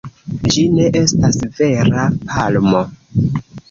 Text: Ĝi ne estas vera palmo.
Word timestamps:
Ĝi 0.55 0.63
ne 0.77 0.87
estas 1.03 1.39
vera 1.61 2.09
palmo. 2.27 2.87